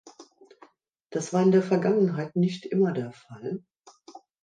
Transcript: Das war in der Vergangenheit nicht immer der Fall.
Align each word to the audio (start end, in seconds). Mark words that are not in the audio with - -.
Das 1.11 1.31
war 1.31 1.43
in 1.43 1.51
der 1.51 1.61
Vergangenheit 1.61 2.35
nicht 2.35 2.65
immer 2.65 2.91
der 2.91 3.11
Fall. 3.11 3.63